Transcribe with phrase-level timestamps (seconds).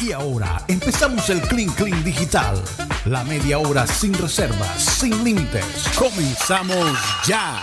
[0.00, 2.62] Y ahora empezamos el Clean Clean Digital.
[3.06, 5.64] La media hora sin reservas, sin límites.
[5.96, 7.60] Comenzamos ya.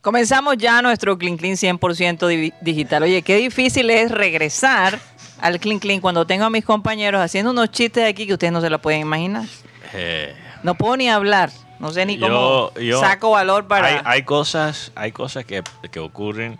[0.00, 3.04] Comenzamos ya nuestro Clean Clean 100% di- digital.
[3.04, 4.98] Oye, qué difícil es regresar
[5.40, 8.60] al Clean Clean cuando tengo a mis compañeros haciendo unos chistes aquí que ustedes no
[8.60, 9.44] se lo pueden imaginar.
[9.92, 11.50] Eh, No puedo ni hablar.
[11.78, 13.86] No sé ni cómo yo- yo- saco valor para...
[13.88, 16.58] hay, hay cosas, hay cosas que, que ocurren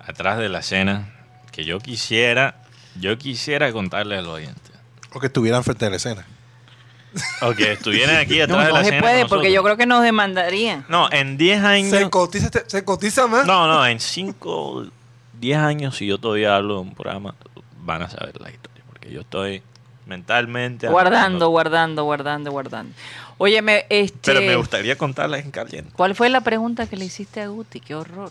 [0.00, 1.12] atrás de la escena
[1.56, 2.62] que yo quisiera,
[3.00, 4.60] yo quisiera contarle al oyente.
[5.14, 6.26] O que estuvieran frente a la escena.
[7.40, 9.00] O que estuvieran aquí no, atrás de no la se escena.
[9.00, 10.84] puede con porque yo creo que nos demandarían.
[10.90, 11.90] No, en 10 años.
[11.98, 13.46] Se cotiza, este- se cotiza más.
[13.46, 14.86] No, no, en 5,
[15.40, 17.34] 10 años, si yo todavía hablo de un programa,
[17.80, 18.84] van a saber la historia.
[18.86, 19.62] Porque yo estoy
[20.04, 20.88] mentalmente.
[20.88, 22.94] Guardando, guardando, guardando, guardando.
[23.38, 24.18] Óyeme, este...
[24.22, 25.90] Pero me gustaría contarla en caliente.
[25.96, 27.80] ¿Cuál fue la pregunta que le hiciste a Guti?
[27.80, 28.30] Qué horror.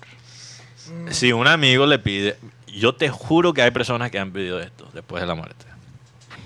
[1.10, 2.38] Si un amigo le pide.
[2.76, 5.66] Yo te juro que hay personas que han pedido esto después de la muerte.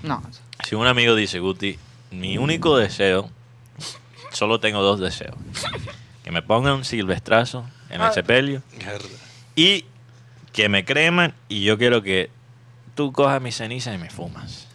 [0.02, 0.22] No.
[0.66, 1.78] Si un amigo dice, Guti,
[2.10, 3.30] mi único deseo,
[4.32, 5.34] solo tengo dos deseos.
[6.24, 8.12] Que me pongan un silvestrazo en el Ah.
[8.12, 8.62] sepelio
[9.56, 9.84] y
[10.52, 12.30] que me creman y yo quiero que
[12.94, 14.66] tú cojas mis cenizas y me fumas.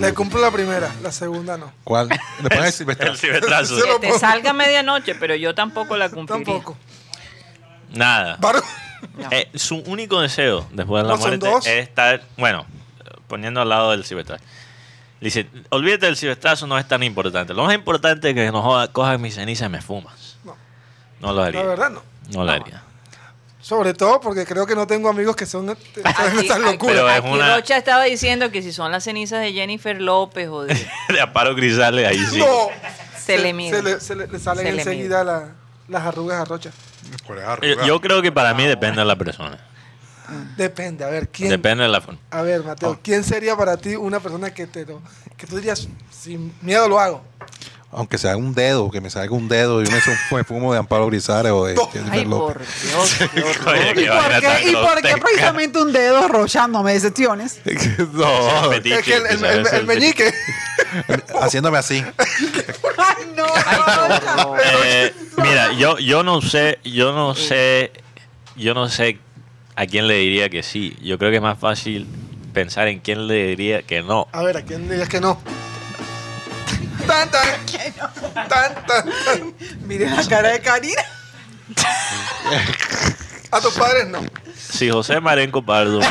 [0.00, 1.70] Le cumplo la primera, la segunda no.
[1.84, 2.08] ¿Cuál?
[2.42, 3.08] Le pones el silvestre.
[3.10, 3.76] El silvestrazo.
[4.00, 6.44] Que te salga a medianoche, pero yo tampoco la cumpliría.
[6.46, 6.76] Tampoco.
[7.94, 8.38] Nada.
[9.16, 9.28] No.
[9.30, 11.66] Eh, su único deseo después de la muerte dos.
[11.66, 12.66] es estar, bueno,
[13.28, 14.42] poniendo al lado del silvestrazo.
[15.20, 17.54] Dice, olvídate del silvestrazo, no es tan importante.
[17.54, 20.36] Lo más importante es que no joda- cojas mis cenizas y me fumas.
[20.44, 20.56] No.
[21.20, 21.60] No lo haría.
[21.62, 22.02] La verdad no.
[22.32, 22.82] No lo haría.
[23.60, 25.70] Sobre todo porque creo que no tengo amigos que son
[26.04, 26.76] aquí- locuras.
[26.78, 30.64] Pero es una- Rocha estaba diciendo que si son las cenizas de Jennifer López o
[30.64, 30.74] de...
[31.08, 32.38] de Aparo Grisales, ahí sí.
[32.40, 32.68] No.
[33.18, 33.76] Se le mide.
[33.78, 35.48] Se le, se le- le salen Se le enseguida la-
[35.88, 36.70] las arrugas a Rocha.
[37.26, 39.58] Por ahí Yo, creo que para mí depende de la persona.
[40.56, 41.50] Depende, a ver, ¿quién?
[41.50, 42.18] Depende de la forma.
[42.30, 42.98] A ver, Mateo, Oh.
[43.02, 44.86] ¿quién sería para ti una persona que te
[45.36, 47.22] que tú dirías sin miedo lo hago?
[47.96, 50.80] Aunque sea un dedo, que me salga un dedo y me, fu- me fumo de
[50.80, 53.16] Amparo Grisales o de Jennifer Ay, por Dios.
[53.66, 56.66] Oye, ¿Y por qué, ¿Y por qué precisamente un dedo, Rocha?
[56.66, 57.60] No me decepciones.
[58.14, 60.32] no, Es que el, el- el- el meñique.
[61.40, 62.04] haciéndome así.
[62.98, 64.60] Ay, no, horror.
[64.84, 67.92] Eh, mira, yo, yo no sé, yo no sé,
[68.56, 69.18] yo no sé
[69.76, 70.96] a quién le diría que sí.
[71.02, 72.06] Yo creo que es más fácil
[72.52, 74.28] pensar en quién le diría que no.
[74.32, 75.40] A ver, ¿a quién dirías que no?
[77.06, 77.48] Tan, tan.
[78.48, 79.54] Tan, tan, tan.
[79.86, 81.02] Miren la cara de Karina.
[83.50, 84.20] A tus padres no.
[84.56, 86.06] Si José Marenco Pardo no.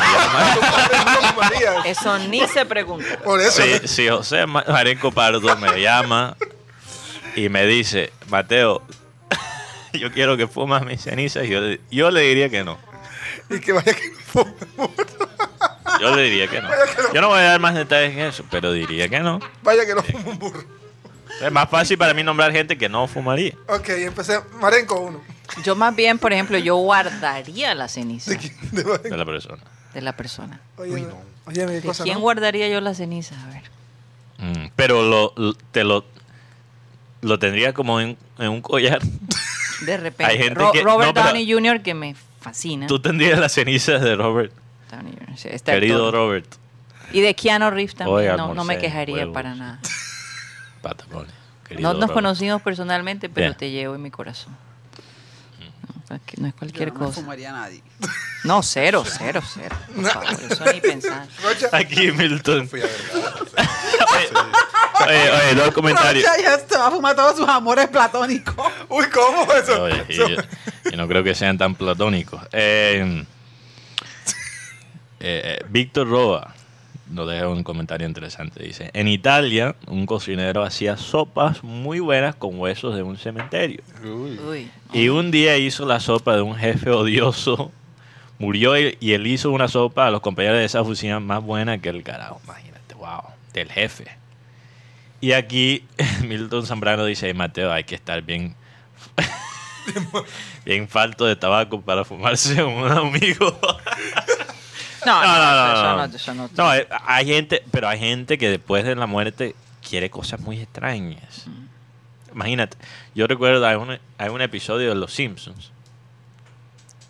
[1.84, 3.18] Eso ni se pregunta.
[3.22, 3.62] Por eso.
[3.62, 6.36] si, si José Ma- Marenco Pardo me llama
[7.36, 8.82] y me dice, Mateo,
[9.92, 12.78] yo quiero que fumas mis cenizas, yo, le- yo le diría que no.
[13.50, 14.54] Y que vaya que no fume.
[16.00, 16.68] Yo le diría que no.
[17.12, 19.38] Yo no voy a dar más detalles en eso, pero diría que no.
[19.62, 20.64] Vaya que no fume un burro.
[21.40, 23.54] Es más fácil para mí nombrar gente que no fumaría.
[23.68, 24.40] Ok, empecé.
[24.60, 25.20] Marenco uno.
[25.64, 28.56] Yo más bien, por ejemplo, yo guardaría la ceniza ¿De quién?
[28.72, 29.62] De de la persona.
[29.92, 30.60] de la persona.
[30.78, 31.06] Oye,
[31.46, 32.20] oye, mi ¿De cosa, quién ¿no?
[32.22, 33.38] guardaría yo las cenizas?
[33.38, 33.62] A ver.
[34.38, 36.04] Mm, pero lo, lo- te lo
[37.24, 39.00] lo tendría como en, en un collar.
[39.86, 40.32] De repente.
[40.32, 41.82] Hay gente Ro- que- Robert no, Downey Jr.
[41.82, 42.86] que me fascina.
[42.86, 44.52] Tú tendrías las cenizas de Robert,
[44.90, 46.10] Downey Jr., sí, querido.
[46.12, 46.46] Robert.
[47.12, 48.36] Y de Keanu Reeves también.
[48.36, 49.34] No, no me quejaría huevos.
[49.34, 49.80] para nada.
[51.68, 52.12] Querido No nos Robert.
[52.14, 54.54] conocimos personalmente, pero te llevo en mi corazón.
[56.10, 57.20] No, aquí no es Yo cualquier no cosa.
[57.22, 57.82] fumaría a nadie.
[58.44, 59.74] No, cero, cero, cero.
[59.94, 61.26] Por favor, eso ni pensar.
[61.72, 62.68] Aquí Milton.
[62.68, 62.92] Fui a ver.
[65.06, 66.24] Oye, oye, dos comentarios.
[66.24, 68.54] Rocha ya se va a fumar todos sus amores platónicos.
[68.88, 69.82] Uy, ¿cómo eso?
[69.82, 70.26] Oye, y yo,
[70.92, 72.40] y no creo que sean tan platónicos.
[72.52, 73.24] Eh,
[75.20, 76.54] eh, eh, Víctor Roa
[77.10, 78.62] nos deja un comentario interesante.
[78.62, 83.82] Dice, en Italia un cocinero hacía sopas muy buenas con huesos de un cementerio.
[84.02, 84.38] Uy.
[84.38, 84.70] Uy.
[84.92, 87.72] Y un día hizo la sopa de un jefe odioso.
[88.38, 91.78] Murió y, y él hizo una sopa a los compañeros de esa oficina más buena
[91.78, 92.40] que el carajo.
[92.44, 94.06] Imagínate, wow, del jefe.
[95.24, 95.82] Y aquí
[96.28, 98.54] Milton Zambrano dice, Mateo, hay que estar bien,
[100.66, 103.58] bien falto de tabaco para fumarse un amigo.
[105.06, 106.42] No, no, No, no, no, eso no.
[106.42, 106.50] no.
[106.54, 109.54] No, eh, hay gente, pero hay gente que después de la muerte
[109.88, 111.46] quiere cosas muy extrañas.
[112.30, 112.76] Imagínate,
[113.14, 115.72] yo recuerdo hay un, hay un episodio de Los Simpsons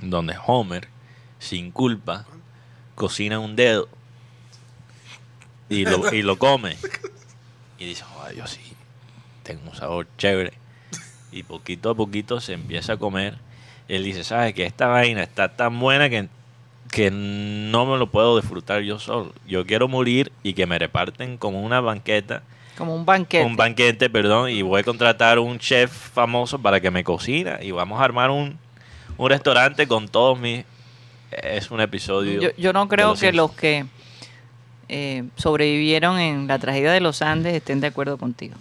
[0.01, 0.87] donde Homer,
[1.41, 2.27] sin culpa,
[2.95, 3.89] cocina un dedo
[5.69, 6.77] y lo, y lo come.
[7.85, 8.61] Y dice, "Ay, yo sí,
[9.43, 10.53] tengo un sabor chévere.
[11.33, 13.35] Y poquito a poquito se empieza a comer.
[13.89, 16.29] Él dice, ¿sabes que Esta vaina está tan buena que
[16.91, 19.33] que no me lo puedo disfrutar yo solo.
[19.49, 22.43] Yo quiero morir y que me reparten como una banqueta,
[22.79, 23.45] Como un banquete.
[23.45, 27.73] un banquete, perdón, y voy a contratar un chef famoso para que me cocina y
[27.73, 28.57] vamos a armar un,
[29.19, 30.65] un restaurante con todos mis...
[31.33, 32.41] Es un episodio.
[32.41, 33.87] yo, yo no creo Los que los que
[34.89, 38.55] eh, sobrevivieron en la tragedia de los Andes estén de acuerdo contigo.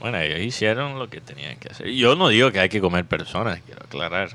[0.00, 1.88] Bueno, ellos hicieron lo que tenían que hacer.
[1.88, 4.30] Yo no digo que hay que comer personas, quiero aclarar.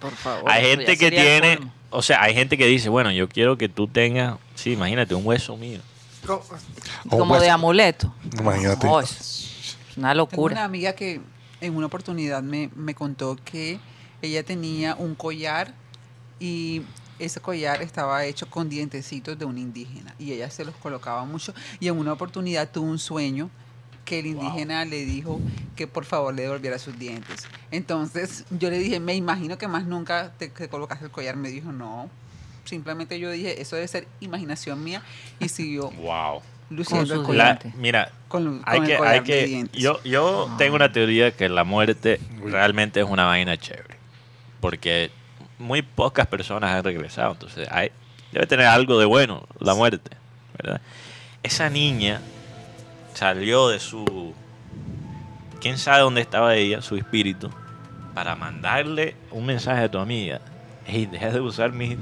[0.00, 0.50] Por favor.
[0.50, 1.58] hay gente que tiene,
[1.90, 5.24] o sea, hay gente que dice, bueno, yo quiero que tú tengas, sí, imagínate, un
[5.26, 5.80] hueso mío.
[6.26, 6.44] Co-
[7.08, 8.12] Como de amuleto.
[8.38, 8.86] Imagínate.
[9.02, 10.64] Es una Tengo una locura.
[10.64, 11.20] amiga que
[11.62, 13.78] en una oportunidad me, me contó que
[14.20, 15.72] ella tenía un collar
[16.38, 16.82] y
[17.18, 21.54] ese collar estaba hecho con dientecitos de un indígena y ella se los colocaba mucho
[21.80, 23.50] y en una oportunidad tuvo un sueño
[24.04, 25.40] que el indígena le dijo
[25.74, 27.48] que por favor le devolviera sus dientes.
[27.72, 31.34] Entonces yo le dije, me imagino que más nunca te, te colocas el collar.
[31.36, 32.08] Me dijo, no.
[32.64, 35.02] Simplemente yo dije, eso debe ser imaginación mía
[35.40, 36.40] y siguió Wow.
[36.70, 37.60] luciendo el collar.
[37.78, 39.80] mira, Con, hay con el que, collar hay de que, dientes.
[39.82, 43.96] yo, yo tengo una teoría que la muerte realmente es una vaina chévere,
[44.60, 45.10] porque
[45.58, 47.90] muy pocas personas han regresado, entonces hay,
[48.32, 50.10] debe tener algo de bueno la muerte,
[50.62, 50.80] ¿verdad?
[51.42, 52.20] Esa niña
[53.14, 54.34] salió de su,
[55.60, 57.50] quién sabe dónde estaba ella, su espíritu,
[58.14, 60.40] para mandarle un mensaje a tu amiga,
[60.86, 61.96] hey, deja de usar mis,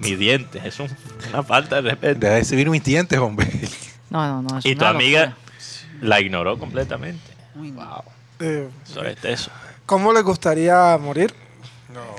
[0.00, 0.90] mis dientes, es un-
[1.32, 2.20] una falta de respeto.
[2.20, 3.48] Deja de exhibir mis dientes, hombre.
[4.10, 4.58] No, no, no.
[4.58, 5.36] es Y tu amiga locura.
[6.02, 7.22] la ignoró completamente.
[7.54, 8.02] Uy, no.
[8.40, 9.50] eh, Eso es eso.
[9.86, 11.32] ¿Cómo les gustaría morir?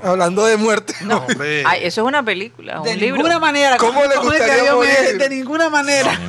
[0.03, 0.93] Hablando de muerte.
[1.01, 1.63] No, hombre.
[1.65, 3.17] Ay, eso es una película, De un libro.
[3.17, 3.77] ninguna manera.
[3.77, 5.17] ¿Cómo le es que gustaría morir?
[5.17, 6.19] De ninguna manera.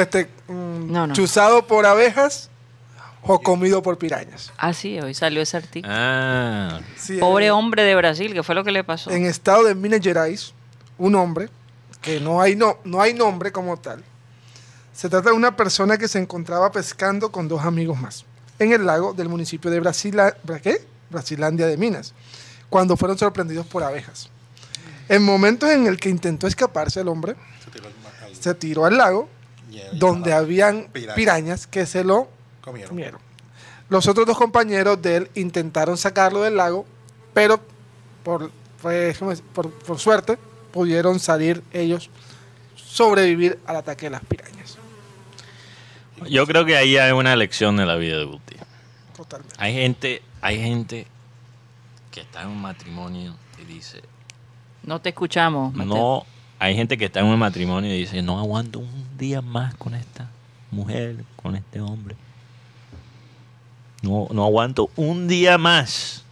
[0.00, 1.14] Este, mm, No, no.
[1.14, 2.50] ¿Chuzado por abejas
[3.22, 4.52] o comido por pirañas?
[4.58, 5.92] Ah, sí, hoy salió ese artículo.
[5.96, 9.10] Ah, Sí, Pobre en- hombre de Brasil, ¿qué fue lo que le pasó?
[9.10, 10.52] En estado de Minas Gerais,
[10.98, 11.48] un hombre,
[12.00, 14.04] que no hay, no, no hay nombre como tal,
[14.92, 18.24] se trata de una persona que se encontraba pescando con dos amigos más
[18.58, 20.80] en el lago del municipio de Brasila, ¿Bra- ¿qué?
[21.10, 22.14] Brasilandia de Minas,
[22.68, 24.30] cuando fueron sorprendidos por abejas.
[25.08, 27.36] En momentos en el que intentó escaparse el hombre,
[28.38, 29.28] se tiró al lago
[29.92, 31.14] donde habían Pirañas.
[31.16, 32.28] pirañas que se lo
[32.60, 32.88] Comieron.
[32.88, 33.20] comieron.
[33.88, 36.84] Los otros dos compañeros de él intentaron sacarlo del lago,
[37.32, 37.60] pero
[38.24, 38.50] por,
[38.82, 39.18] pues,
[39.52, 40.38] por, por suerte
[40.72, 42.10] pudieron salir ellos,
[42.74, 44.76] sobrevivir al ataque de las pirañas.
[46.28, 48.56] yo creo que ahí hay una lección de la vida de Guti.
[49.16, 49.54] Totalmente.
[49.58, 51.08] Hay gente, hay gente
[52.12, 54.00] que está en un matrimonio y dice,
[54.84, 55.74] No te escuchamos.
[55.74, 55.94] Mateo.
[55.96, 56.26] no,
[56.60, 59.96] hay gente que está en un matrimonio y dice, no aguanto un día más con
[59.96, 60.30] esta
[60.70, 62.14] mujer, con este hombre.
[64.02, 66.24] No, no aguanto un día más.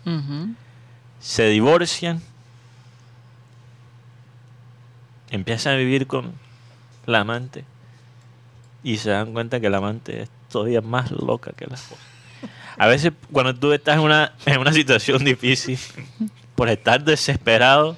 [1.19, 2.23] Se divorcian,
[5.29, 6.35] empiezan a vivir con
[7.07, 7.65] la amante
[8.85, 12.14] y se dan cuenta que la amante es todavía más loca que la esposa.
[12.77, 15.79] A veces cuando tú estás en una, en una situación difícil,
[16.55, 17.97] por estar desesperado,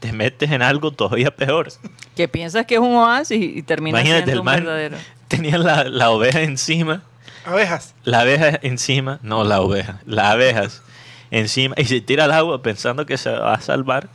[0.00, 1.68] te metes en algo todavía peor.
[2.14, 4.96] Que piensas que es un oasis y termina Imagínate, siendo el un man verdadero.
[5.28, 7.02] tenía la, la oveja encima,
[7.44, 7.94] Abejas.
[8.04, 10.82] la abeja encima, no la oveja, las abejas
[11.30, 14.08] encima y se tira al agua pensando que se va a salvar.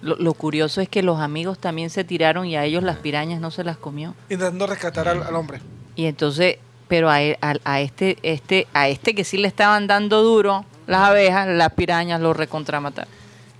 [0.00, 3.40] Lo, lo curioso es que los amigos también se tiraron y a ellos las pirañas
[3.40, 4.14] no se las comió.
[4.28, 5.60] Intentando rescatar al, al hombre.
[5.94, 6.56] Y entonces,
[6.92, 10.66] pero a, él- a, a este, este, a este que sí le estaban dando duro,
[10.86, 13.10] las abejas, las pirañas lo recontramataron.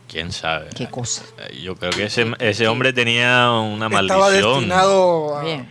[0.06, 0.68] ¿Quién sabe?
[0.76, 1.22] Qué cosa.
[1.62, 4.52] Yo creo que ese, ese hombre tenía una Estaba maldición.
[4.56, 5.44] destinado a...
[5.44, 5.66] Bien.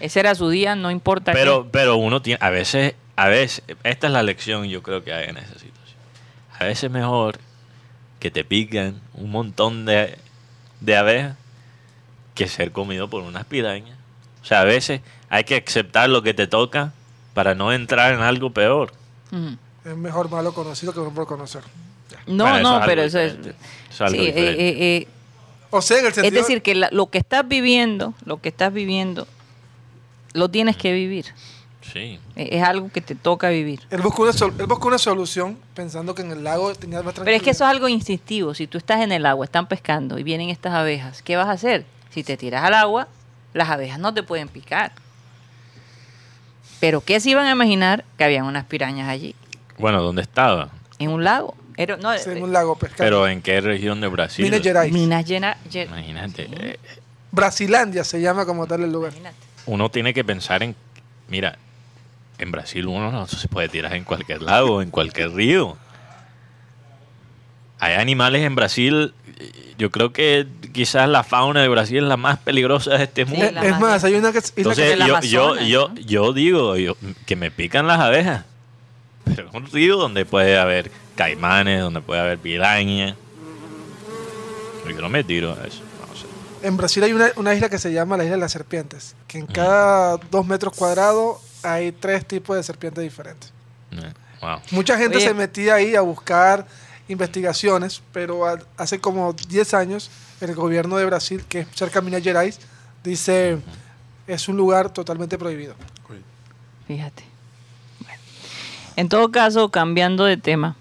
[0.00, 4.08] Ese era su día, no importa Pero, pero uno tiene, a veces, a veces, esta
[4.08, 5.98] es la lección yo creo que hay en esa situación.
[6.58, 7.38] A veces es mejor
[8.18, 10.18] que te pican un montón de,
[10.80, 11.36] de abejas
[12.34, 13.96] que ser comido por unas pirañas.
[14.42, 16.92] O sea, a veces hay que aceptar lo que te toca
[17.36, 18.92] para no entrar en algo peor.
[19.84, 21.62] Es mejor malo conocido que no por conocer.
[22.26, 23.34] No, Bueno, eso no, es pero eso es...
[23.90, 25.08] es algo Sí, eh, eh, eh,
[25.70, 26.40] O sea, en el es sentido...
[26.42, 29.28] decir, que la- lo que estás viviendo, lo que estás viviendo,
[30.32, 31.26] lo tienes que vivir.
[31.92, 32.18] Sí.
[32.36, 33.80] Eh, Es algo que te toca vivir.
[33.90, 37.14] Él buscó, una sol- él buscó una solución pensando que en el lago tenía más
[37.14, 38.54] Pero es que eso es algo instintivo.
[38.54, 41.52] Si tú estás en el agua, están pescando y vienen estas abejas, ¿qué vas a
[41.52, 41.84] hacer?
[42.10, 43.08] Si te tiras al agua,
[43.52, 44.92] las abejas no te pueden picar.
[46.80, 48.04] Pero ¿qué se iban a imaginar?
[48.18, 49.34] Que habían unas pirañas allí,
[49.78, 50.70] Bueno, ¿dónde estaba?
[50.98, 51.54] en un lago.
[51.76, 53.04] Era, no, Sí, en eh, un lago pescado.
[53.04, 54.44] Pero ¿en qué región de Brasil?
[54.46, 54.92] Minas Gerais.
[54.92, 56.48] minas lle- Imagínate.
[56.50, 56.78] eh,
[57.32, 59.12] Brasilandia se llama como tal el lugar.
[59.12, 59.36] imagínate.
[59.66, 60.74] uno tiene que pensar en,
[61.28, 61.58] mira,
[62.38, 65.76] en Brasil uno no se puede tirar en cualquier lago, en cualquier río.
[67.78, 69.12] Hay animales en Brasil.
[69.78, 73.30] Yo creo que quizás la fauna de Brasil es la más peligrosa de este Sí,
[73.32, 73.60] mundo.
[73.60, 76.00] Es, es más hay una que, que Entonces yo, yo, Amazonas, yo, ¿no?
[76.00, 78.44] yo digo yo- que me pican las abejas.
[79.24, 83.16] Pero es un río donde puede haber caimanes, donde puede haber pirañas.
[84.88, 85.82] Yo no me tiro a eso.
[86.08, 86.26] no sé.
[86.66, 89.38] En Brasil hay una, una isla que se llama la isla de las serpientes, que
[89.38, 93.52] en cada dos metros cuadrados hay tres tipos de serpientes diferentes.
[93.92, 94.60] Eh, Wow.
[94.72, 95.26] Mucha gente Oye.
[95.26, 96.66] se metía ahí a buscar
[97.08, 100.10] investigaciones, pero a- hace como 10 años
[100.40, 102.58] el gobierno de Brasil, que es cerca de Minas Gerais,
[103.04, 103.58] dice
[104.26, 105.74] es un lugar totalmente prohibido.
[106.86, 107.24] Fíjate.
[108.00, 108.18] Bueno.
[108.96, 110.76] En todo caso, cambiando de tema,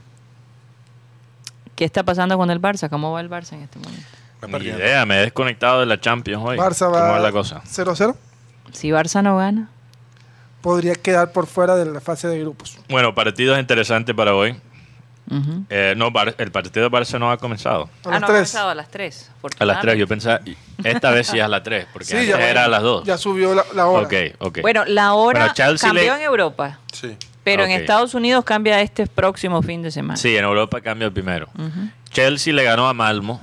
[1.75, 2.89] ¿qué está pasando con el Barça?
[2.89, 4.05] ¿Cómo va el Barça en este momento?
[4.47, 6.57] Me Ni idea, me he desconectado de la Champions hoy.
[6.57, 7.63] Barça ¿Cómo va va la cosa?
[7.65, 8.15] 0-0,
[8.71, 9.69] Si Barça no gana,
[10.61, 12.77] podría quedar por fuera de la fase de grupos.
[12.89, 14.55] Bueno, partidos interesantes para hoy.
[15.69, 17.89] Eh, no, el partido de Barça no ha comenzado.
[18.05, 18.29] A ah, las no, ha 3.
[18.29, 19.31] comenzado a las 3.
[19.59, 20.39] A las 3, yo pensaba,
[20.83, 23.05] esta vez sí es a las 3, porque Sí, antes ya- era a las 2.
[23.05, 24.05] Ya subió la, la hora.
[24.05, 24.61] Ok, ok.
[24.61, 27.17] Bueno, la hora Bueno, cambió le- en Europa, Sí.
[27.43, 30.17] pero en Estados Unidos cambia este próximo fin de semana.
[30.17, 31.49] Sí, en Europa cambia el primero.
[32.11, 33.41] Chelsea le ganó a Malmo.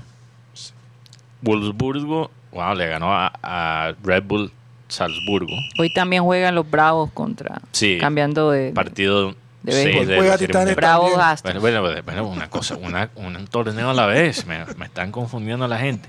[1.43, 4.53] Wolfsburgo, wow, le ganó a, a Red Bull
[4.89, 5.53] Salzburgo.
[5.79, 7.61] Hoy también juegan los Bravos contra.
[7.73, 7.99] Sí.
[8.01, 8.73] Cambiando de.
[8.73, 10.07] Partido de 6 béisbol.
[10.07, 10.77] de Juega Titanes.
[10.77, 11.13] Bravos.
[11.19, 11.61] Astros.
[11.61, 14.47] Bueno, bueno, bueno, una cosa, una- un torneo a la vez.
[14.47, 16.09] Me, me están confundiendo a la gente.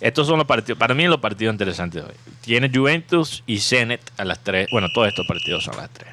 [0.00, 2.14] Estos son los partidos, para mí los partidos interesantes de hoy.
[2.40, 4.68] Tiene Juventus y Zenit a las 3.
[4.70, 6.08] Bueno, todos estos partidos son a las 3.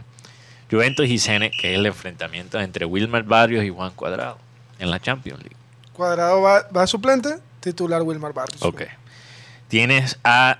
[0.71, 4.39] Juventus y Zenit, que es el enfrentamiento entre Wilmer Barrios y Juan Cuadrado
[4.79, 5.55] en la Champions League.
[5.93, 8.61] Cuadrado va, va a suplente, titular Wilmar Barrios.
[8.63, 8.81] Ok.
[9.67, 10.57] Tienes a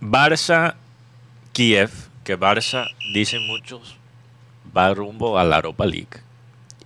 [0.00, 0.74] Barça
[1.52, 1.90] Kiev,
[2.24, 3.96] que Barça, dicen muchos,
[4.76, 6.20] va rumbo a la Europa League.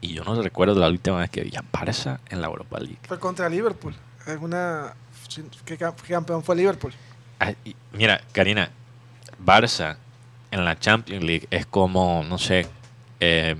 [0.01, 2.99] Y yo no recuerdo la última vez que vi a Barça en la Europa League.
[3.09, 3.95] Fue contra Liverpool.
[4.27, 4.95] Es una,
[5.65, 6.93] ¿qué, ca- qué campeón fue Liverpool?
[7.41, 8.71] Ah, y Mira, Karina,
[9.45, 9.97] Barça
[10.51, 12.67] en la Champions League es como, no sé,
[13.21, 13.57] eh,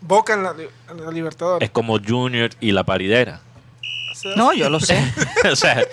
[0.00, 0.54] Boca en la,
[0.90, 1.66] en la Libertadores.
[1.66, 3.40] es como Junior y la paridera.
[4.12, 4.98] O sea, No, yo lo sé.
[5.52, 5.84] o sea,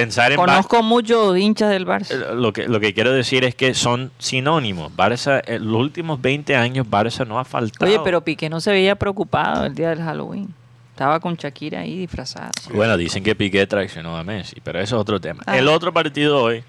[0.00, 2.10] pensar en Bar- Conozco muchos hinchas del Barça.
[2.12, 4.92] Eh, Lo que, lo que quiero decir es que son sinónimos.
[4.96, 7.90] Barça, en los últimos 20 años, Barça no ha faltado.
[7.90, 10.54] Oye, pero Piqué no se veía preocupado el día del Halloween.
[10.90, 12.50] Estaba con Shakira ahí disfrazada.
[12.74, 15.42] Bueno, dicen que Piqué traicionó a Messi, pero eso es otro tema.
[15.46, 15.56] Ah.
[15.56, 16.64] El otro partido hoy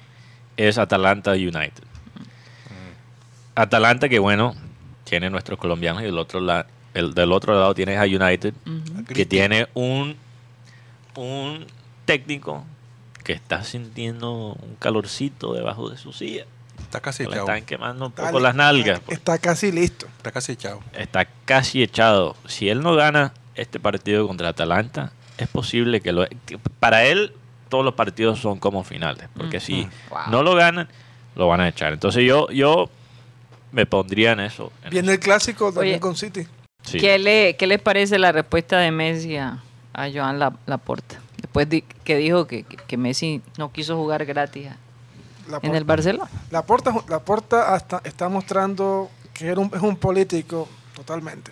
[0.57, 1.83] es Atalanta United.
[3.55, 4.55] Atalanta, que bueno,
[5.03, 8.53] tiene nuestros colombianos y el otro la- el, del otro lado tienes a United,
[9.13, 10.15] que tiene un,
[11.15, 11.65] un
[12.05, 12.63] técnico
[13.23, 16.45] que está sintiendo un calorcito debajo de su silla.
[16.79, 17.41] Está casi Le echado.
[17.47, 18.41] están quemando un poco Dale.
[18.41, 19.01] las nalgas.
[19.07, 20.07] Está casi listo.
[20.17, 20.79] Está casi echado.
[20.93, 22.35] está casi echado.
[22.47, 26.25] Si él no gana este partido contra Atalanta, es posible que lo...
[26.45, 27.33] que para él,
[27.67, 29.27] todos los partidos son como finales.
[29.35, 30.19] Porque si Wow.
[30.31, 30.87] no lo ganan,
[31.35, 31.91] lo van a echar.
[31.93, 32.89] Entonces yo, yo
[33.71, 34.71] me pondría en eso.
[34.83, 35.99] en Viene el clásico también Oye.
[35.99, 36.47] con City.
[36.83, 36.97] Sí.
[36.97, 39.61] ¿Qué, le, ¿Qué les parece la respuesta de Messi a,
[39.93, 41.19] a Joan La- Laporta?
[41.41, 44.67] Después di- que dijo que, que- Messi no quiso jugar gratis
[45.61, 46.29] en el Barcelona.
[46.51, 51.51] La porta, la porta hasta está mostrando que era un- es un político totalmente.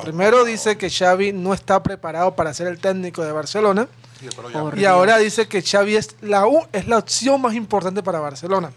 [0.00, 3.88] Primero dice que Xavi no está preparado para ser el técnico de Barcelona
[4.20, 4.28] Sí,
[4.76, 8.70] y ahora dice que Xavi es la u- es la opción más importante para Barcelona.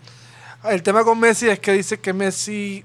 [0.64, 2.84] El tema con Messi es que dice que Messi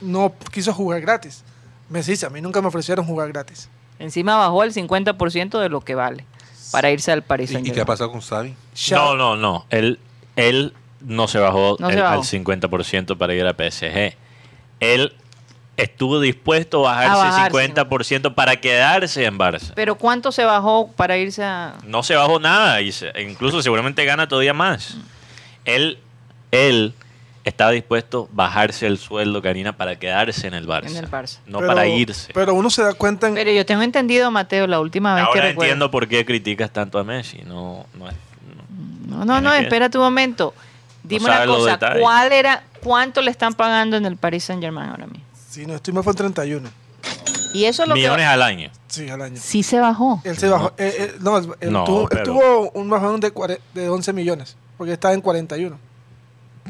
[0.00, 1.42] no quiso jugar gratis.
[1.88, 3.68] Messi dice, a mí nunca me ofrecieron jugar gratis.
[3.98, 6.24] Encima bajó el 50% de lo que vale
[6.70, 8.54] para irse al Paris ¿Y, qué ha pasado con Xavi?
[8.90, 9.66] No, no, no.
[9.70, 9.98] Él,
[10.36, 12.14] él no se bajó, No se bajó.
[12.14, 14.16] al 50% para ir a PSG.
[14.80, 15.14] Él
[15.76, 17.64] estuvo dispuesto a bajarse, A bajarse.
[17.64, 19.72] el 50% para quedarse en Barça.
[19.74, 21.74] Pero ¿cuánto se bajó para irse a...?
[21.84, 24.96] no se bajó nada y se- incluso seguramente gana todavía más.
[25.64, 25.98] Él,
[26.50, 26.94] él
[27.44, 30.90] estaba dispuesto a bajarse el sueldo, Karina, para quedarse en el Barça.
[30.90, 31.38] En el Barça.
[31.46, 32.32] No pero- para irse.
[32.34, 35.28] Pero uno se da cuenta en, Pero yo tengo entendido, Mateo, la última vez que
[35.28, 37.38] Ahora recuerdo- entiendo por qué criticas tanto a Messi.
[37.46, 38.14] No, no es-
[39.08, 39.18] no.
[39.18, 40.54] No, no, no, que- espérate un momento.
[41.02, 41.78] Dime una sabe los cosa.
[41.98, 45.24] ¿cuál era, cuánto le están pagando en el Paris Saint Germain ahora mismo?
[45.48, 46.68] si no estoy fue en 31.
[47.52, 48.70] Y eso es lo Millones que al año.
[48.86, 49.36] Sí, al año.
[49.40, 50.20] sí se bajó.
[50.22, 50.72] Él se bajó.
[50.78, 53.32] eh, eh, no, él, él No, tuvo, él pero- tuvo un bajón de,
[53.74, 54.56] de 11 millones.
[54.76, 55.76] Porque estaba en 41.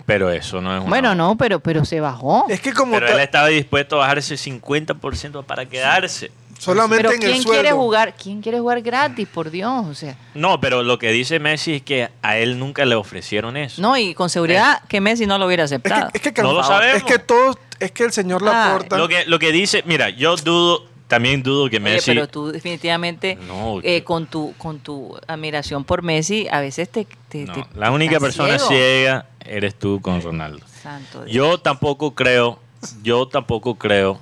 [0.07, 2.47] Pero eso no es una- Bueno, no, pero pero se bajó.
[2.49, 6.31] Es que como Pero ta- él estaba dispuesto a bajarse 50% para quedarse.
[6.59, 7.63] solamente Pero en el quién sueldo.
[7.63, 10.15] quiere jugar, quién quiere jugar gratis, por Dios, o sea.
[10.35, 13.81] No, pero lo que dice Messi es que a él nunca le ofrecieron eso.
[13.81, 16.11] No, y con seguridad que Messi no lo hubiera Es que, aceptado.
[16.13, 16.99] es que, No lo sabemos.
[16.99, 18.99] Es que todos, es que el señor Ah, Laporta.
[18.99, 22.13] Lo que, lo que dice, mira, yo dudo también dudo que Oye, Messi.
[22.13, 27.07] pero tú definitivamente No, eh, con tu con tu admiración por Messi a veces te,
[27.29, 28.69] te- no, te- la única persona ciego.
[28.69, 30.65] ciega eres tú con Ronaldo.
[30.83, 31.35] Santo Dios.
[31.35, 32.59] Yo tampoco creo,
[33.03, 34.19] yo tampoco creo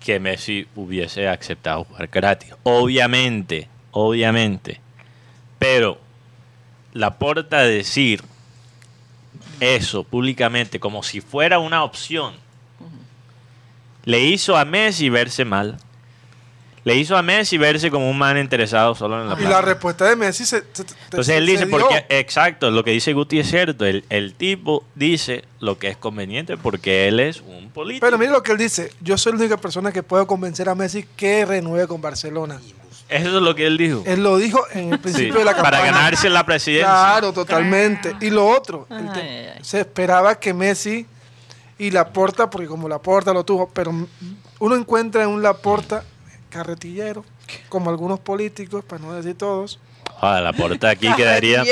[0.00, 2.50] que Messi hubiese aceptado jugar gratis.
[2.62, 4.80] Obviamente, obviamente.
[5.58, 5.98] Pero
[6.92, 8.22] la porta decir
[9.60, 12.34] eso públicamente como si fuera una opción
[14.04, 15.76] le hizo a Messi verse mal.
[16.84, 19.50] Le hizo a Messi verse como un man interesado solo en la Y plata.
[19.54, 20.58] la respuesta de Messi se.
[20.72, 21.78] se- se- Entonces él se dice, dio.
[21.78, 25.96] porque, exacto, lo que dice Guti es cierto, el, el tipo dice lo que es
[25.96, 28.04] conveniente porque él es un político.
[28.06, 28.90] Pero mire lo que él dice.
[29.00, 32.60] Yo soy la única persona que puedo convencer a Messi que renueve con Barcelona.
[33.08, 34.02] Eso es lo que él dijo.
[34.06, 35.78] Él lo dijo en el Sí, principio de la campaña.
[35.78, 36.86] para ganarse la presidencia.
[36.86, 38.14] Claro, totalmente.
[38.20, 39.58] Y lo otro, el te- Ay, ay, ay.
[39.64, 41.06] se esperaba que Messi
[41.78, 43.92] y Laporta, porque como Laporta lo tuvo, pero
[44.60, 46.04] uno encuentra en un Laporta
[46.50, 47.24] carretillero,
[47.68, 49.80] como algunos políticos, para no decir todos.
[50.20, 51.64] Ah, la porta aquí quedaría.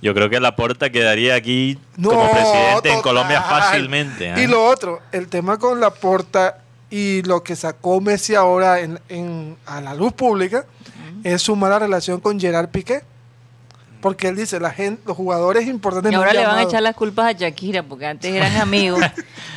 [0.00, 3.02] Yo creo que la porta quedaría aquí No, como presidente en.
[3.02, 4.30] Colombia fácilmente.
[4.30, 4.40] ¿ah?
[4.40, 6.58] Y lo otro, el tema con Laporta
[6.90, 10.66] y lo que sacó Messi ahora en, en- a la luz pública
[11.24, 13.02] es su mala relación con Gerard Piqué.
[14.02, 16.94] Porque él dice, la gente, los jugadores importantes Y ahora le van a echar las
[16.94, 19.00] culpas a Shakira, porque antes eran amigos.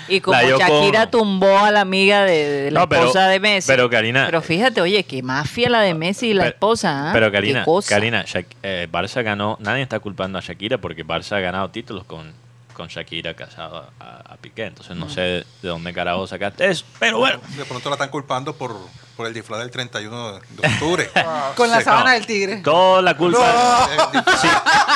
[0.08, 3.68] y como Shakira tumbó a la amiga de, de la No, pero- esposa de Messi.
[3.68, 7.10] pero, Karina- Pero fíjate, oye, qué mafia la de Messi y la Pero- esposa.
[7.10, 7.14] ¿ah?
[7.14, 7.66] Pero Qué Karina.
[7.90, 12.04] Karina Shak- eh, Barça ganó, nadie está culpando a Shakira porque Barça ha ganado títulos
[12.06, 12.32] con,
[12.76, 14.66] con Shakira casado a, a Piqué.
[14.66, 16.86] Entonces no sé de dónde carajo sacaste eso.
[17.00, 18.76] Pero bueno, De pronto la están culpando por,
[19.16, 21.10] por el disfraz del 31 de de octubre.
[21.56, 22.12] Con la sábana no.
[22.12, 22.58] del tigre.
[22.58, 23.88] toda la culpa.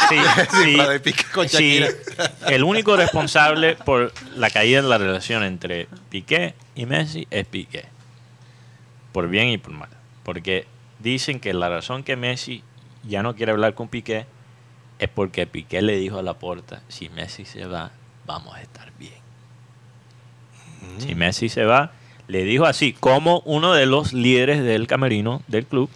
[0.10, 0.16] Sí,
[0.52, 2.32] sí, de Piqué con Sí, Shakira.
[2.48, 7.86] el único responsable por la caída de la relación entre Piqué y Messi es Piqué.
[9.14, 9.90] Por bien y por mal.
[10.24, 10.68] Porque
[11.00, 12.64] dicen que la razón que Messi
[13.04, 14.26] ya no quiere hablar con Piqué
[15.00, 17.92] es porque Piqué le dijo a la puerta, si Messi se va,
[18.26, 19.14] vamos a estar bien.
[21.00, 21.92] Si Messi se va,
[22.28, 25.90] le dijo así, como uno de los líderes del camerino del club,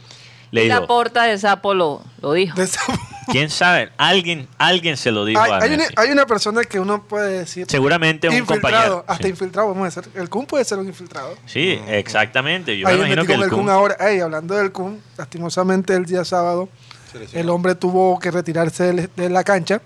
[0.51, 2.59] le Y la dijo, porta de sapo lo, lo dijo.
[2.59, 2.67] De
[3.31, 3.91] ¿quién sabe?
[3.97, 7.39] Alguien, alguien se lo dijo hay, a hay una, hay una persona que uno puede
[7.39, 7.65] decir.
[7.69, 9.05] Seguramente un infiltrado, compañero.
[9.07, 9.29] hasta Sí.
[9.29, 10.13] infiltrado, vamos a decir.
[10.15, 11.35] El Kun puede ser un infiltrado.
[11.45, 12.77] Sí, exactamente.
[12.77, 13.97] Yo Ahí me imagino que el Kun ahora.
[14.23, 16.69] Hablando del Kun, lastimosamente el día sábado.
[17.33, 19.81] El hombre tuvo que retirarse de la cancha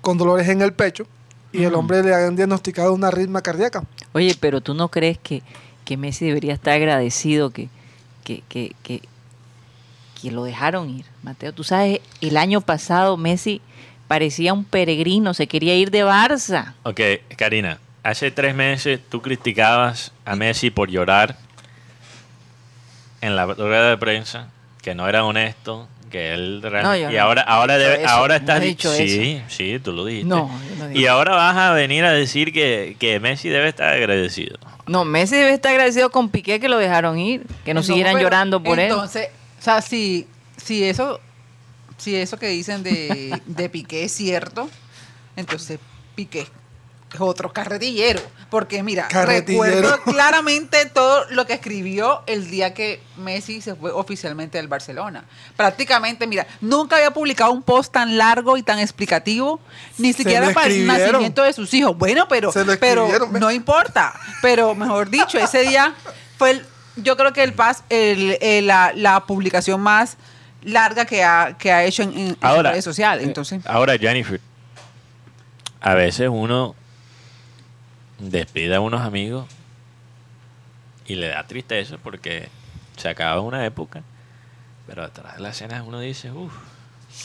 [0.00, 1.06] con dolores en el pecho
[1.52, 3.84] y el hombre le han diagnosticado una arritmia cardíaca.
[4.12, 5.42] Oye, pero tú no crees que,
[5.84, 7.68] que Messi debería estar agradecido que,
[8.24, 9.02] que, que, que,
[10.20, 11.52] que lo dejaron ir, Mateo.
[11.52, 13.60] Tú sabes, el año pasado Messi
[14.08, 16.74] parecía un peregrino, se quería ir de Barça.
[16.84, 17.00] Ok,
[17.36, 21.36] Karina, hace tres meses tú criticabas a Messi por llorar
[23.20, 24.48] en la rueda de prensa,
[24.82, 28.60] que no era honesto, que él No, y no ahora ahora debe, ahora no estás
[28.60, 30.28] dicho sí, sí, tú lo dijiste.
[30.28, 31.12] No, yo no digo y eso.
[31.12, 34.58] ahora vas a venir a decir que, que Messi debe estar agradecido.
[34.86, 38.26] No, Messi debe estar agradecido con Piqué que lo dejaron ir, que no, siguieran pero
[38.26, 38.90] llorando por él.
[38.90, 40.26] Entonces, o sea, si,
[40.58, 41.18] si eso,
[41.96, 44.68] si eso que dicen de, de Piqué es cierto,
[45.34, 45.80] entonces
[46.14, 46.46] Piqué
[47.18, 48.20] otro carretillero.
[48.50, 49.64] Porque mira, Carretillero.
[49.64, 55.24] recuerdo claramente todo lo que escribió el día que Messi se fue oficialmente del Barcelona.
[55.56, 59.60] Prácticamente, mira, nunca había publicado un post tan largo y tan explicativo,
[59.98, 61.96] ni Se siquiera para el nacimiento de sus hijos.
[61.96, 64.12] Bueno, pero, pero no importa.
[64.42, 65.94] Pero mejor dicho, ese día
[66.38, 70.16] fue el, yo creo que el pas, el, el- la, la publicación más
[70.62, 73.24] larga que ha, que ha hecho en, en, en Ahora, redes sociales.
[73.24, 74.40] eh, Entonces, ahora Jennifer,
[75.80, 76.74] a veces uno
[78.30, 79.46] despide a unos amigos
[81.06, 82.48] y le da tristeza porque
[82.96, 84.02] se acaba una época,
[84.86, 86.52] pero detrás de la escena uno dice, uff,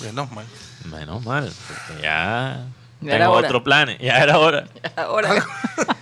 [0.02, 0.46] Menos mal.
[0.86, 2.66] menos mal, porque ya
[3.00, 4.68] tengo otro plan, ya era hora.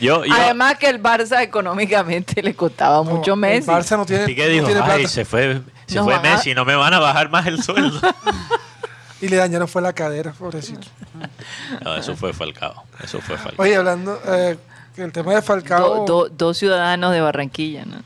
[0.00, 3.70] Yo, yo, además que el Barça económicamente le costaba mucho Messi.
[3.70, 5.08] El Barça no tiene, Piqué no dijo, tiene ay, plata.
[5.08, 8.00] se fue, se fue Messi, no me van a bajar más el sueldo.
[9.20, 10.86] Y le dañaron fue la cadera, pobrecito.
[11.84, 13.62] No, eso fue Falcao, eso fue Falcao.
[13.64, 14.56] Oye, hablando, eh,
[14.96, 16.04] el tema de Falcao.
[16.06, 18.02] Do- do- dos ciudadanos de Barranquilla, ¿no?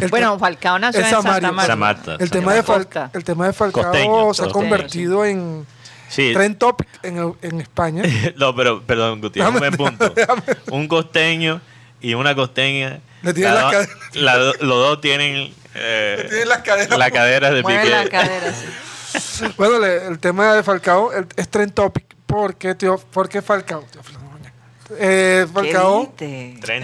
[0.00, 1.52] el bueno, Falcao nació en Santa.
[1.52, 1.66] Marta.
[1.72, 3.10] Samantha, el, tema de Fal- Costa.
[3.12, 5.66] el tema de Falcao Costeño, se ha convertido en
[6.08, 8.02] Sí, trend topic en, en España.
[8.36, 10.08] No, pero, perdón, Guti, un buen punto.
[10.10, 10.42] déjame.
[10.70, 11.60] Un costeño
[12.00, 13.00] y una costeña.
[13.22, 13.96] Le tienen la las caderas.
[14.14, 15.52] la do- los dos tienen.
[15.74, 16.98] eh, Le tienen las caderas.
[16.98, 17.90] La cadera de Mueve Piqué.
[17.94, 18.66] la cadera, sí.
[19.56, 22.14] Bueno, le- el tema de Falcao el- es trend topic.
[22.26, 22.96] ¿Por qué, tío?
[22.98, 23.82] ¿Por qué Falcao?
[23.90, 24.52] Teófilo, no, ya.
[24.98, 26.12] Eh, ¿Qué Falcao,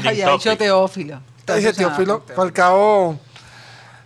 [0.09, 0.59] había topic.
[0.59, 1.21] Teófilo.
[1.57, 2.25] dije llama Teófilo.
[2.35, 3.19] Falcao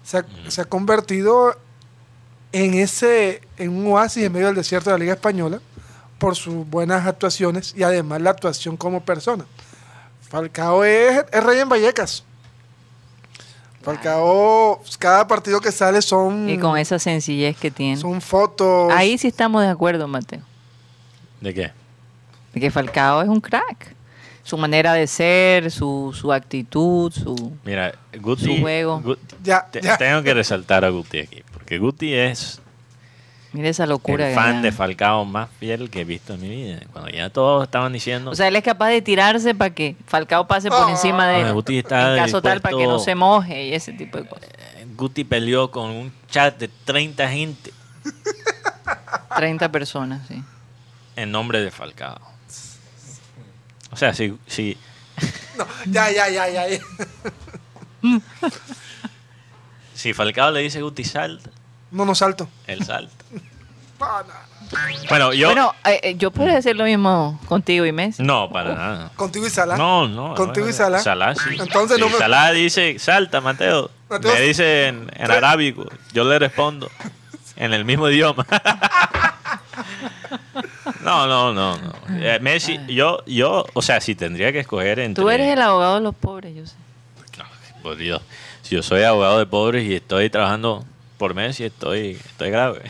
[0.02, 1.56] se ha, se ha convertido
[2.52, 5.60] en ese en un oasis en medio del desierto de la Liga Española
[6.18, 9.46] por sus buenas actuaciones y además la actuación como persona.
[10.28, 12.24] Falcao es, es rey en Vallecas.
[13.82, 17.96] Falcao, cada partido que sale son, Y con esa sencillez que tiene.
[17.96, 18.92] son fotos.
[18.92, 20.40] Ahí sí estamos de acuerdo, Mateo.
[21.40, 21.72] ¿De qué?
[22.52, 23.94] De que Falcao es un crack.
[24.42, 27.52] Su manera de ser, su, su actitud, su...
[27.64, 28.44] Mira, Guti.
[28.56, 29.02] Su juego.
[29.42, 29.96] Ya, te- ya.
[29.96, 31.42] Tengo que resaltar a Guti aquí.
[31.52, 32.60] Porque Guti es
[33.52, 34.28] Mira esa locura.
[34.28, 36.80] el fan de Falcao más fiel que he visto en mi vida.
[36.92, 38.30] Cuando ya todos estaban diciendo.
[38.30, 40.90] O sea, él es capaz de tirarse para que Falcao pase por Ah.
[40.90, 41.52] encima de él.
[41.52, 44.48] Guti está en caso tal, para que no se moje y ese tipo de cosas.
[44.96, 47.72] Guti peleó con un chat de 30 gente
[49.36, 50.42] 30 personas, sí.
[51.16, 52.18] en nombre de Falcao.
[53.92, 54.76] O sea, si, si,
[55.58, 56.68] No, ya, ya, ya, ya.
[56.68, 56.78] ya.
[59.94, 61.50] si Falcao le dice Guti salta,
[61.90, 62.48] No, no salto.
[62.84, 63.12] salta.
[63.98, 64.50] No, no.
[65.08, 65.48] Bueno, yo.
[65.48, 68.22] Bueno, eh, eh, yo podría hacer lo mismo contigo y Messi.
[68.22, 69.10] no, para nada.
[69.16, 69.76] Contigo y Salah.
[69.76, 70.34] No, no.
[70.36, 71.00] Contigo no, y Salah.
[71.00, 71.56] Salah sí.
[71.58, 73.90] Entonces no me- Salah dice, salta, Mateo.
[74.08, 75.86] Mateo- Me dice en, en arábico.
[76.12, 76.88] Yo le respondo
[77.56, 78.46] en el mismo idioma.
[81.02, 81.76] no, no, no.
[81.76, 81.92] no.
[82.20, 85.22] Eh, Messi, yo, yo, o sea, si tendría que escoger entre.
[85.22, 86.74] Tú eres el abogado de los pobres, yo sé.
[87.38, 87.44] No,
[87.82, 88.22] por Dios.
[88.62, 90.84] Si yo soy abogado de pobres y estoy trabajando
[91.20, 92.80] por Messi, estoy, estoy grave.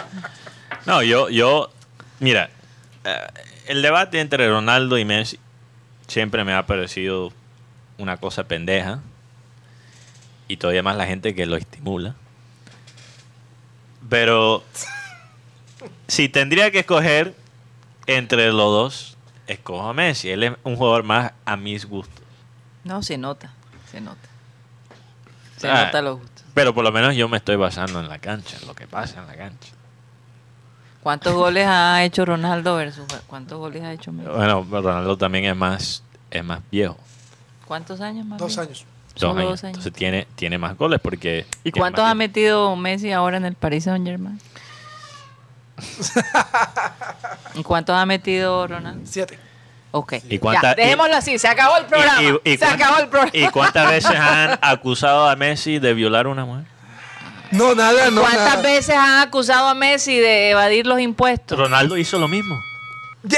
[0.86, 1.70] no, yo, yo,
[2.18, 2.48] mira,
[3.04, 3.26] eh,
[3.66, 5.38] el debate entre Ronaldo y Messi
[6.08, 7.34] siempre me ha parecido
[7.98, 9.00] una cosa pendeja.
[10.48, 12.14] Y todavía más la gente que lo estimula.
[14.08, 14.64] Pero
[16.08, 17.34] si tendría que escoger
[18.06, 20.30] entre los dos, escojo a Messi.
[20.30, 22.24] Él es un jugador más a mis gustos.
[22.84, 23.52] No, se nota,
[23.92, 24.28] se nota.
[25.58, 25.84] Se Ah.
[25.84, 26.39] nota los gustos.
[26.60, 29.18] Pero por lo menos yo me estoy basando en la cancha, en lo que pasa
[29.18, 29.70] en la cancha.
[31.02, 34.28] ¿Cuántos goles ha hecho Ronaldo versus cuántos goles ha hecho Messi?
[34.28, 36.98] Bueno, Ronaldo también es más, es más viejo.
[37.66, 38.38] ¿Cuántos años más?
[38.38, 38.84] Dos años.
[39.14, 39.48] Dos años.
[39.48, 39.78] dos años.
[39.78, 41.46] Entonces tiene, tiene más goles porque...
[41.64, 44.38] ¿Y cuántos ha metido Messi ahora en el Paris Saint Germain?
[47.54, 49.00] ¿Y cuántos ha metido Ronaldo?
[49.06, 49.38] Siete.
[49.92, 50.14] Ok.
[50.28, 52.22] ¿Y cuánta- Ya, dejémoslo así, se acabó el programa.
[52.22, 53.30] ¿Y, y- y se acabó el programa.
[53.34, 56.64] ¿Y cuántas veces han acusado a Messi de violar a una mujer?
[57.50, 58.20] No, nada, no.
[58.20, 58.62] ¿Cuántas nada.
[58.62, 61.58] veces han acusado a Messi de evadir los impuestos?
[61.58, 62.56] Ronaldo hizo lo mismo.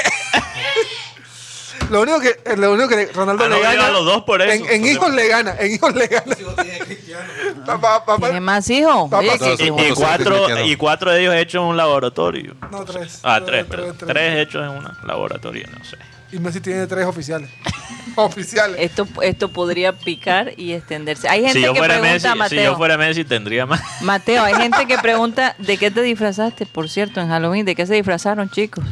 [1.91, 3.91] Lo único que, lo único que Ronaldo Ah, le gana.
[3.91, 4.65] los dos por eso.
[4.65, 6.35] En, en hijos le gana, en hijos le gana.
[7.67, 9.11] Papá, papá, ¿Tiene más hijos?
[9.11, 9.25] Papá,
[9.59, 12.55] Y, Cuatro y cuatro de ellos hechos en un laboratorio.
[12.71, 13.21] No, tres.
[13.23, 13.95] Ah, tres, perdón.
[13.99, 15.99] tres, Tres hechos en un laboratorio, no sé.
[16.33, 17.51] Y Messi tiene tres oficiales.
[18.17, 18.77] oficiales.
[18.81, 21.29] esto, esto podría picar y extenderse.
[21.29, 23.81] Hay gente Si yo, que fuera pregunta, Messi, si yo fuera Messi, tendría más.
[24.03, 26.67] Mateo, hay gente que pregunta, ¿de qué te disfrazaste?
[26.67, 28.85] Por cierto, en Halloween, ¿de qué se disfrazaron, chicos?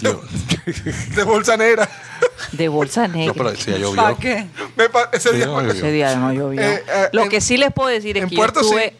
[1.16, 1.88] De bolsa negra.
[2.52, 3.28] De bolsa negra.
[3.28, 3.96] No, pero ese llovió.
[4.02, 4.46] ¿Para qué?
[4.76, 6.60] Me pa- ese Sí, día- no, Ese día no llovió.
[6.60, 8.90] Eh, eh, Lo en- que sí les puedo decir es en que Puerto yo estuve,
[8.90, 8.96] sí.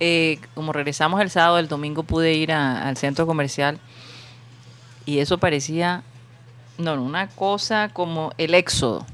[0.00, 3.78] eh, como regresamos el sábado, el domingo pude ir a- al centro comercial
[5.06, 6.02] y eso parecía,
[6.80, 9.06] no, no, una cosa como el éxodo.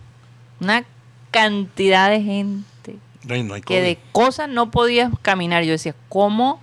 [0.60, 0.84] Una
[1.30, 5.64] cantidad de gente No hay, no hay que de cosas no podías caminar.
[5.64, 6.60] Yo decía, ¿cómo?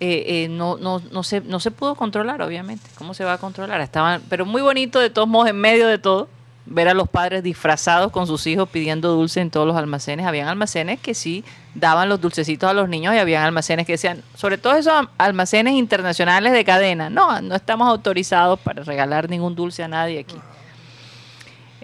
[0.00, 2.90] Eh, eh, no, no, no, se, no se pudo controlar, obviamente.
[2.96, 3.80] ¿Cómo se va a controlar?
[3.80, 6.28] Estaban, pero muy bonito de todos modos, en medio de todo,
[6.66, 10.26] ver a los padres disfrazados con sus hijos pidiendo dulce en todos los almacenes.
[10.26, 14.22] Habían almacenes que sí daban los dulcecitos a los niños y habían almacenes que decían,
[14.34, 19.82] sobre todo esos almacenes internacionales de cadena, no, no estamos autorizados para regalar ningún dulce
[19.82, 20.36] a nadie aquí.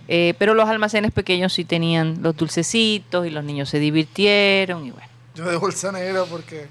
[0.08, 4.90] Eh, pero los almacenes pequeños sí tenían los dulcecitos y los niños se divirtieron y
[4.90, 5.08] bueno.
[5.36, 6.66] Yo de bolsa negra porque.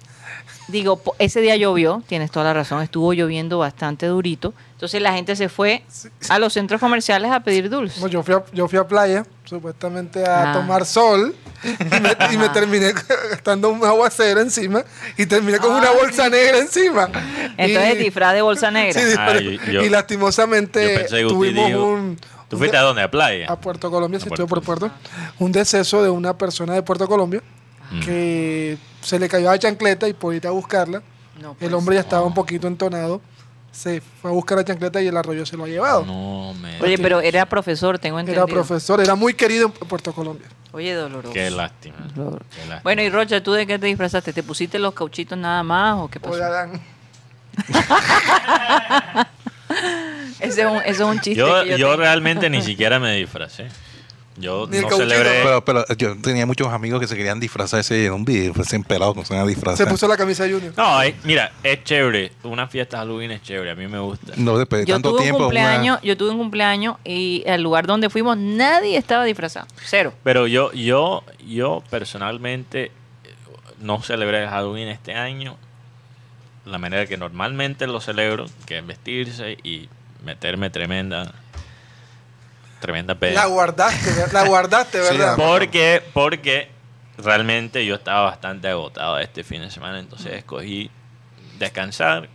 [0.70, 4.54] Digo, po- ese día llovió, tienes toda la razón, estuvo lloviendo bastante durito.
[4.74, 5.84] Entonces la gente se fue
[6.30, 8.02] a los centros comerciales a pedir dulces.
[8.10, 10.54] yo, fui a, yo fui a playa, supuestamente a Ah.
[10.54, 11.36] tomar sol.
[11.64, 12.94] Y me, y me terminé
[13.32, 14.84] gastando un aguacero encima.
[15.18, 17.10] Y terminé con una bolsa negra encima.
[17.58, 19.02] Entonces Y- disfraz de bolsa negra.
[19.02, 22.20] Sí, Ah, yo- yo- y lastimosamente tuvimos dijo- un.
[22.48, 23.02] ¿Tú fuiste a dónde?
[23.04, 23.46] ¿A playa?
[23.48, 24.92] a Puerto Colombia, A estuve Puerto por Puerto,
[25.40, 27.42] un deceso de una persona de Puerto Colombia
[27.92, 28.00] Mm.
[28.02, 31.02] que se le cayó la chancleta y por ir a buscarla,
[31.42, 31.74] No, el pues.
[31.74, 33.22] hombre ya estaba un poquito entonado,
[33.72, 36.06] se fue a buscar la chancleta y el arroyo se lo ha llevado.
[36.06, 36.80] No, me...
[36.82, 38.46] Oye, pero era profesor, tengo entendido.
[38.46, 40.48] Era profesor, era muy querido en Puerto Colombia.
[40.72, 41.34] Oye, doloroso.
[41.34, 41.98] Qué lástima.
[42.16, 42.82] Dolor- Qué lástima.
[42.84, 44.34] Bueno, y Rocha, ¿tú de qué te disfrazaste?
[44.34, 46.34] ¿Te pusiste los cauchitos nada más o qué pasó?
[46.36, 46.80] Oye, Adán,
[50.40, 51.98] Ese es un, ese es un chiste yo que yo yo tengo.
[52.02, 53.68] realmente ni siquiera me disfracé.
[54.40, 55.10] Yo Ni el no cauchito.
[55.10, 55.42] celebré.
[55.44, 58.70] Pero, pero yo tenía muchos amigos que se querían disfrazar ese en un video, pues
[58.88, 59.86] pelados no se van a disfrazar.
[59.86, 60.74] Se puso la camisa Junior.
[60.78, 62.32] No, eh, mira, es chévere.
[62.44, 63.72] Una fiesta de Halloween es chévere.
[63.72, 64.34] A mí me gusta.
[64.38, 65.38] No, después de Yo tanto tuve un tiempo.
[65.40, 69.68] una- cumpleaños, yo tuve un cumpleaños y al lugar donde fuimos nadie estaba disfrazado.
[69.84, 70.14] Cero.
[70.24, 72.92] Pero yo, yo, yo personalmente eh,
[73.80, 75.58] no celebré el Halloween este año.
[76.66, 79.90] La manera que normalmente lo celebro, que es vestirse y
[80.24, 81.34] meterme tremenda,
[82.80, 83.46] tremenda La peda.
[83.46, 85.36] guardaste, ¿ver- la guardaste, ¿verdad?
[85.36, 86.70] Porque, porque
[87.18, 90.90] realmente yo estaba bastante agotado este fin de semana, entonces escogí
[91.58, 92.30] descansar.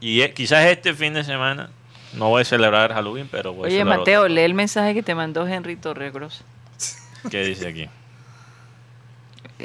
[0.00, 1.70] Y eh, quizás este fin de semana
[2.14, 5.02] no voy a celebrar Halloween, pero voy a Oye, celebrar Mateo, lee el mensaje que
[5.02, 6.42] te mandó Henry Torregros.
[7.30, 7.88] ¿Qué dice aquí?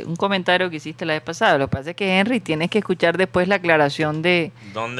[0.04, 1.58] Un comentario que hiciste la vez pasada.
[1.58, 4.52] Lo que pasa es que Henry tienes que escuchar después la aclaración de,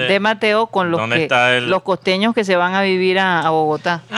[0.08, 3.20] de Mateo con los ¿Dónde que está el- los costeños que se van a vivir
[3.20, 4.04] a, a Bogotá.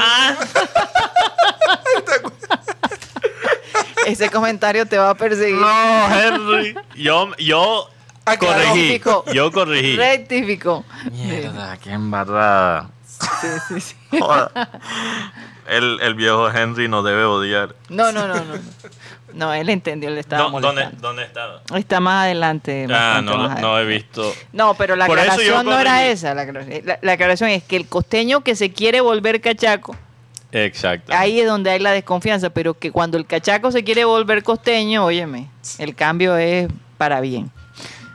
[4.05, 5.55] Ese comentario te va a perseguir.
[5.59, 6.75] No, Henry.
[6.95, 7.89] Yo, yo
[8.25, 8.69] Aclaró.
[8.69, 9.01] corregí.
[9.33, 9.95] Yo corregí.
[9.97, 10.85] Rectificó.
[11.11, 12.89] Mierda, qué embarrada.
[13.41, 13.95] Sí, sí, sí.
[15.67, 17.75] El, el viejo Henry nos debe odiar.
[17.89, 18.53] No, no, no, no.
[19.33, 20.87] No, él entendió, le estaba No, ¿dónde.
[21.01, 21.61] ¿Dónde estaba?
[21.75, 22.87] Está más adelante.
[22.89, 23.61] Ah, no, más no, adelante.
[23.61, 24.33] no he visto.
[24.53, 26.33] No, pero la Por aclaración no era esa.
[26.33, 29.95] La, la- la aclaración es que el costeño que se quiere volver cachaco,
[30.53, 31.11] Exacto.
[31.13, 35.03] ahí es donde hay la desconfianza, pero que cuando el cachaco se quiere volver costeño,
[35.05, 37.51] óyeme, el cambio es para bien.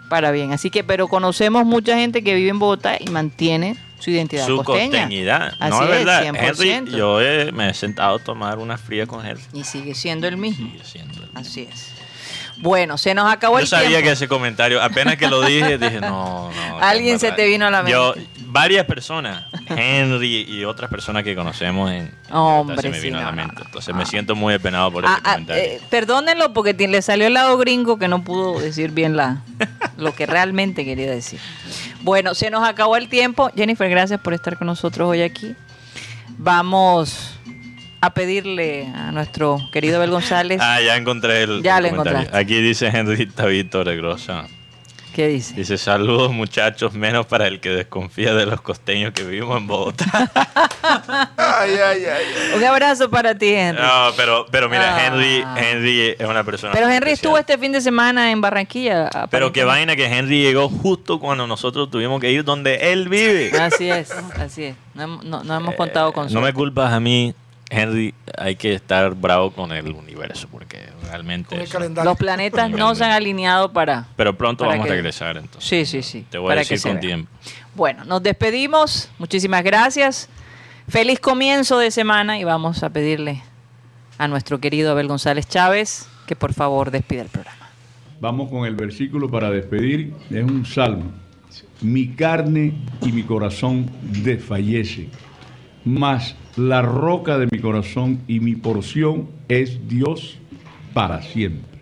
[0.08, 0.52] Para bien.
[0.52, 4.56] Así que, pero conocemos mucha gente que vive en Bogotá y mantiene su identidad Su
[4.62, 4.90] costeña.
[5.02, 5.54] costeñidad.
[5.58, 6.22] Así no, es verdad.
[6.24, 6.62] 100%.
[6.64, 9.42] Henry, yo he- me he sentado a tomar una fría con Henry.
[9.52, 10.66] Y sigue siendo el mismo.
[10.72, 11.92] Sigue siendo el- Así es.
[12.58, 14.06] Bueno, se nos acabó Yo el sabía tiempo.
[14.06, 16.78] que ese comentario, apenas que lo dije, dije, no, no.
[16.80, 18.30] Alguien se te vino a la Yo, mente.
[18.46, 22.14] varias personas, Henry y otras personas que conocemos en.
[22.30, 23.56] Hombre, se me sí, vino a no, la no, mente.
[23.60, 23.64] no.
[23.66, 25.62] Entonces me siento muy apenado por Ah, ese ah, comentario.
[25.64, 29.42] eh, perdónenlo porque le salió el lado gringo que no pudo decir bien la,
[29.96, 31.40] lo que realmente quería decir.
[32.02, 33.50] Bueno, se nos acabó el tiempo.
[33.54, 35.54] Jennifer, gracias por estar con nosotros hoy aquí.
[36.38, 37.38] Vamos
[38.00, 40.60] a pedirle a nuestro querido Abel González.
[40.60, 41.62] Ah, ya encontré el.
[41.62, 42.18] Ya el lo comentario.
[42.20, 42.36] encontraste.
[42.36, 44.46] Aquí dice Henry David Torregrosa.
[45.14, 45.55] ¿Qué dice?
[45.55, 50.07] Dice, saludos muchachos, menos para el que desconfía de los costeños que vivimos en Bogotá.
[51.37, 52.05] Ay, ay, ay.
[52.07, 52.59] ay.
[52.59, 53.81] Un abrazo para ti, Henry.
[53.83, 55.07] no, pero, pero mira, Ah.
[55.07, 57.14] Henry, Henry es una persona Pero Henry especial.
[57.14, 59.09] estuvo este fin de semana en Barranquilla.
[59.31, 63.51] Pero qué vaina que Henry llegó justo cuando nosotros tuvimos que ir donde él vive.
[63.59, 64.77] Así es, así es.
[64.94, 67.35] No, hemos- no- no hemos contado con Eh, no me culpas a mí,
[67.72, 68.14] Henry.
[68.37, 71.48] Hay que estar bravo con el universo porque realmente.
[71.50, 72.11] Con el eso- calendario.
[72.11, 74.06] Los planetas no se han alineado para...
[74.16, 75.68] Pero pronto Para vamos que- a regresar entonces.
[75.68, 76.26] Sí, sí, sí.
[76.30, 77.00] Te voy para a que decir con vea.
[77.00, 77.30] tiempo.
[77.74, 79.08] Bueno, nos despedimos.
[79.18, 80.28] Muchísimas gracias.
[80.88, 83.42] Feliz comienzo de semana y vamos a pedirle
[84.18, 87.68] a nuestro querido Abel González Chávez que por favor despida el programa.
[88.20, 90.12] Vamos con el versículo para despedir.
[90.30, 91.11] Es un salmo.
[91.80, 95.11] Mi carne y mi corazón desfallecen,
[95.84, 100.38] mas la roca de mi corazón y mi porción es Dios
[100.92, 101.80] para siempre.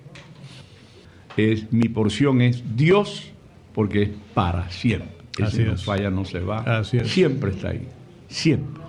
[1.36, 3.30] Es, mi porción es Dios
[3.74, 5.10] porque es para siempre.
[5.34, 5.84] Ese Así no es.
[5.84, 6.58] falla, no se va.
[6.78, 7.10] Así es.
[7.10, 7.86] Siempre está ahí.
[8.28, 8.82] Siempre.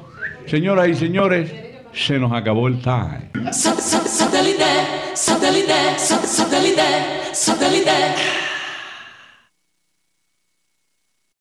[0.47, 1.52] Señoras y señores,
[1.93, 3.30] se nos acabó el time.
[3.52, 4.63] Satellite,
[5.13, 6.82] satellite, satellite,
[7.34, 8.41] satellite.